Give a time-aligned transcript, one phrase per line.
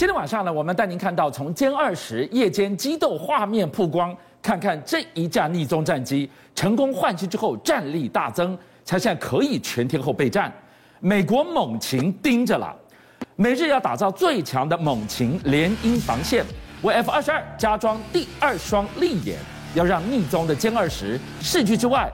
[0.00, 10.50] 今天晚上呢，我们带您看到从歼二十夜间激斗画面曝光，看看这一架匿踪战机成功换机之后战力大增，才现在可以全天候备战。
[11.00, 12.74] 美国猛禽盯着了，
[13.36, 16.42] 美日要打造最强的猛禽联姻防线，
[16.80, 19.36] 为 F 二十二加装第二双利眼，
[19.74, 22.10] 要让匿踪的歼二十视距之外。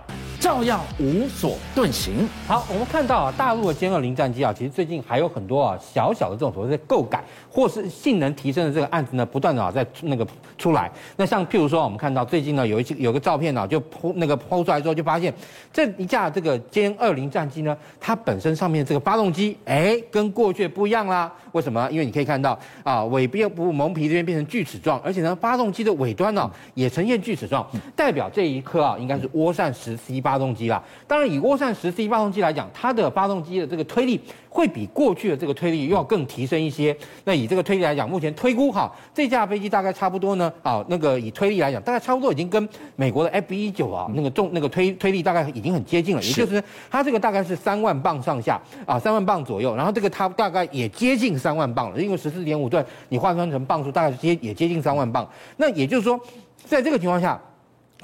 [0.46, 2.28] 照样无所遁形。
[2.46, 10.24] 好，我们看到啊，大陆的歼二零战机啊，其实最近还有很多啊小小的这种所谓的构改或是性能提升的这个案子呢，不断的啊在那个
[10.56, 10.88] 出来。
[11.16, 15.34] 那像譬如说，我们看到最近呢有一些有个照片呢，就剖那个剖出来之后，就发现
[15.72, 21.32] 这一架这个歼二零战机呢，它本身上面这个发动机，哎，跟过去不一样啦。
[21.50, 21.90] 为什么？
[21.90, 30.82] 因为你可以看到啊，尾边部蒙皮这边变成锯齿状，而且呢，发动机的尾端呢也呈现锯齿状，代表这一颗啊应该是涡扇十 C 八发动机啦。
[31.06, 36.94] 当然，以涡扇十 C 发动机来讲，它的发动机的这个推力会比过去的这个推力又要更提升一些。
[37.24, 49.74] 那以这个推力来讲，目前推估哈，这架飞机大概差不多呢啊，那个以推力来讲，大概差不多已经跟美国的 F 一九啊那个重那个推推力大概已经很接近了，也就是它这个大概是三万磅上下啊，三万磅左右。
[49.74, 55.26] 然后这个它大概也接近三万磅了，因为十四点五吨，你换算成磅数，大概接也接近三万磅。
[55.56, 56.20] 那也就是说，
[56.64, 57.40] 在这个情况下。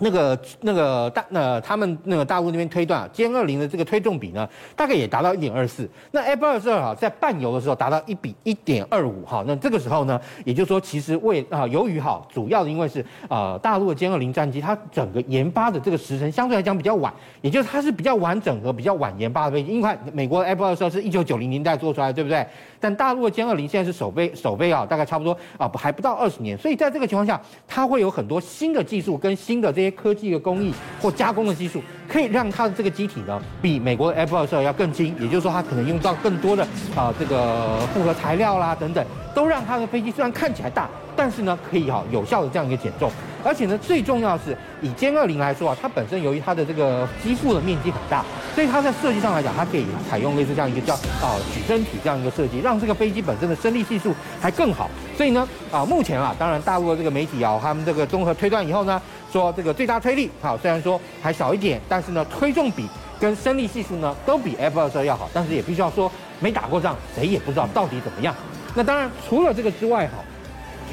[0.02, 5.88] 那个那个大那他们那个大陆那边推断啊，歼二零的这个推重比呢，大概也达到一点二四。
[6.10, 9.44] 那 F 二十二啊，在半油的时候达到一比一点二五哈。
[9.46, 19.72] 那这个时候呢，也就是说，其实为啊，由于哈，主要的因为是啊，大陆的歼二零战机，它整个研发的这个时程相对来讲比较晚，也就是它是比较完整和比较晚研发的飞机。
[19.72, 22.44] 因为美国的 F 二十二是一九九零年代做出来的，对不对？
[22.80, 26.58] 但大陆的歼二零现在是首飞首飞啊，大概差不多啊，还不到二十年。
[26.58, 35.14] 所以在这个情况下，它会有很多新的技术跟新的这些科技的工艺或加工的技术，可以让它的这个机体呢，比美国的 F 二十二要更轻。
[35.20, 43.10] 也就是说，它可能用到更多的啊这个复合材料啦等等，都让它的飞机虽然看起来大，但是呢可以哈有效的这样一个减重。
[43.44, 48.24] 而且呢，最重要的是以歼二零来说啊，它本身由于它的这个机腹的面积很大，
[48.54, 54.88] 所以它在设计上来讲，它可以采用类似这样一个叫啊举升体这样一个设计，让这个飞机本身的升力系数还更好。
[55.16, 59.00] 所以呢啊，目前啊，当然大陆的这个媒体啊，他们这个综合推断以后呢。
[59.32, 62.86] 说这个最大推力好，虽然说还小一点，但是呢，推重比
[63.18, 68.34] 跟升力系数呢都比 F 二十二要好，但是也必须要说，没打过仗，谁也不知道到底怎么样。
[68.74, 70.14] 那当然，除了这个之外哈，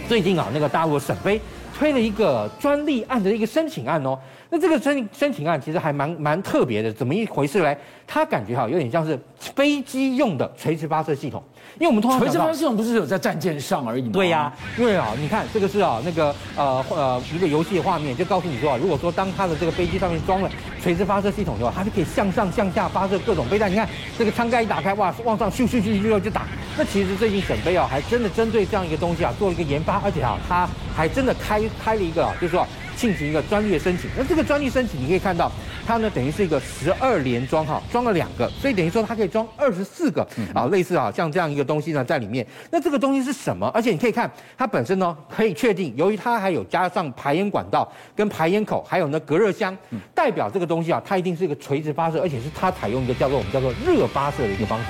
[0.07, 1.39] 最近啊，那个大陆的沈飞
[1.79, 4.19] 推了一个专利案的一个申请案哦。
[4.49, 7.77] 那这个申申请案其实还蛮蛮特别的，怎么一回事嘞？
[8.05, 11.41] 它感觉哈有点像是飞机用的垂直发射系统。
[11.75, 14.09] 因为我们通常垂直发射系统不是有在战舰上而已吗？
[14.11, 20.49] 对呀、啊，因为啊，你看这个是啊那个呃呃一个游戏的画面，就告诉你说啊，如果说当它的这个飞机上面装了
[20.81, 23.71] 垂直发射系统的话，它就可以向上向下发射各种飞弹。
[23.71, 23.87] 你看
[24.17, 26.47] 这个舱盖一打开，哇，往上咻咻咻咻就打。
[26.75, 30.67] 那其实最近沈飞啊，还真的针对这样一个东西啊，做了一个研发，而且啊，它
[30.99, 32.67] 还真的开开了一个啊，就是说。
[32.99, 35.49] 进行一个专利的申请，那这个专利申请你可以看到，
[35.87, 40.21] 它呢等于是一个十二连装哈，装了两个，所以等于说它可以装二十四个
[40.53, 42.45] 啊，类似啊像这样一个东西呢在里面。
[42.69, 43.71] 那这个东西是什么？
[43.73, 49.73] 而且你可以看它本身呢可以确定，由于它还有加上排烟管道跟排烟口，还有呢隔热箱，
[50.13, 54.87] 代表这个东西啊，它一定是一个垂直发射，而且是它采用一个叫做我们叫做热发射的一个方式。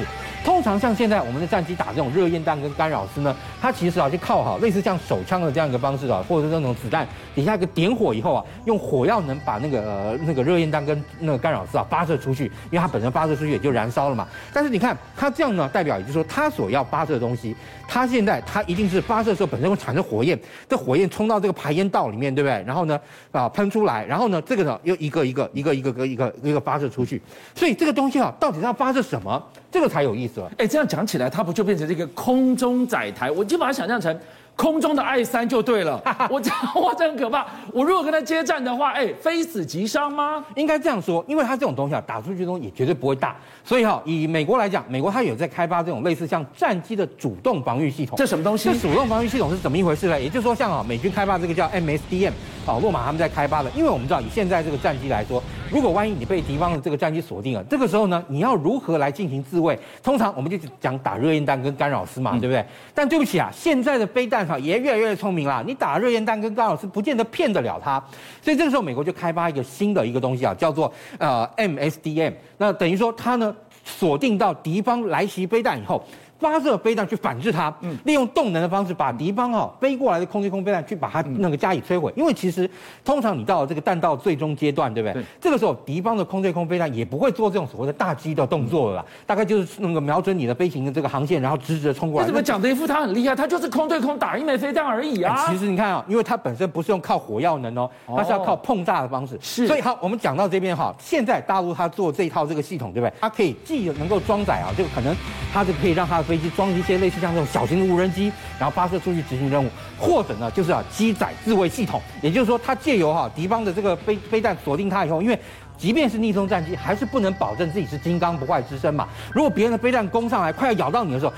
[0.49, 14.27] 通常像现在我们的战机打这种热焰弹跟干扰丝呢，它其实啊就靠好类似像手枪的这样一个方式啊，或者是那种子弹底下一个点火以后啊，用火药能把那个呃那个热焰弹跟那个干扰丝啊发射出去，因为它本身发射出去也就燃烧了嘛。
[14.51, 17.55] 但是你看它这样呢，代表也就是说它所要发射的东西，
[17.87, 20.37] 它现在它一定是发射的时候本身会产生火焰，
[20.67, 22.63] 这火焰冲到这个排烟道里面，对不对？
[22.65, 22.99] 然后呢
[23.31, 27.21] 啊喷出来，然后呢这个呢又一个一个一个一个一个一个一个发射出去，
[27.53, 29.41] 所以这个东西啊到底是要发射什么？
[29.71, 30.51] 这个才有意思了。
[30.57, 33.29] 哎，这样讲起来，它不就变成这个空中载台？
[33.29, 34.17] 我就把它想象成。
[34.55, 37.47] 空中的 I 三就对了， 我这哇，这很可怕。
[37.71, 40.43] 我如果跟他接战的话，哎，非死即伤吗？
[40.55, 43.33] 应该这样说，因为它这种东西啊，打出去的东西也绝对不会大。
[43.63, 48.17] 所以哈，以美国来讲，美国它有在开发这种类似像战机的主动防御系统。
[48.17, 48.69] 这什么东西？
[48.73, 50.19] 这主动防御系统是怎么一回事呢？
[50.19, 52.33] 也就是说，像啊，美军开发这个叫 MSDM，
[52.69, 53.69] 啊，洛马他们在开发的。
[53.71, 59.77] 因为我们知道，以现在这个战机来说，如果万一你被敌方的这个战机锁定了，这个时候呢，你要如何来进行自卫？
[60.03, 62.63] 通常我们就讲打热焰弹跟干扰丝嘛，对不对？
[62.93, 64.57] 但对不起啊，现在的飞弹哈。
[64.59, 68.03] 也越来越聪明了，你打热焰弹跟干扰丝不见得骗得了它，
[68.41, 72.33] 所以这个时候美国就开发一个新的一个东西啊，叫做呃 MSDM。
[72.57, 73.55] 那等于说它呢
[73.85, 76.03] 锁定到敌方来袭飞弹以后，
[76.39, 77.73] 发射飞弹去反制它，
[78.05, 82.11] 利用动能的方式把敌方哈飞过来的空对空飞弹去把它那个加以摧毁。
[82.15, 82.69] 因为其实
[83.03, 85.23] 通常你到了这个弹道最终阶段，对不对？
[85.41, 92.25] 这个时候敌方的空对空飞弹也不会做这种所谓的大机的动作了啦，大概就是那个瞄准你的飞行的这个航线，然后直直的冲过来。
[92.25, 93.35] 为什么讲的一副他很厉害？
[93.35, 95.47] 他就是空对空打一枚飞弹而已啊。
[95.49, 99.37] 其实你看啊，因为它本身不是用靠火药能哦，它是要靠碰炸的方式。
[99.41, 99.67] 是。
[99.67, 103.13] 所以好，我们讲到这边哈，现在大陆它做这一套这个系统，对不对？
[103.19, 105.15] 它可以既能够装载啊，这个可能
[105.53, 107.09] 它就可以让它的飞机装一些类。
[107.09, 109.67] 似像这种小型的无人机，然后发射出去执行任务，
[109.97, 115.39] 或者呢，就是啊机载自卫系统，也就是说，它借由哈敌方的这个飞飞弹锁定它以后，因为
[115.75, 119.07] 即便是逆风战机，还是不能保证自己是金刚不坏之身嘛。
[119.33, 121.33] 如果别人的飞弹攻上来，快要咬到你的时候，